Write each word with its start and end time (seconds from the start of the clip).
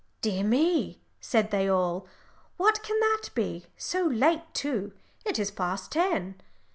"Dear 0.21 0.43
me," 0.43 0.99
said 1.19 1.51
they 1.51 1.69
all, 1.69 2.07
"what 2.57 2.81
can 2.81 2.99
that 3.01 3.29
be? 3.35 3.67
So 3.77 4.03
late, 4.07 4.51
too; 4.51 4.93
it 5.25 5.37
is 5.37 5.51
past 5.51 5.91
ten." 5.91 6.41